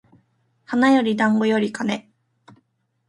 [0.65, 2.11] 花より団子より金